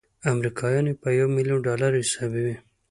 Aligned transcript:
امریکایان 0.31 0.85
یې 0.89 0.95
په 1.01 1.09
یو 1.19 1.27
میلیون 1.35 1.59
ډالرو 1.67 1.99
حسابوي. 2.03 2.55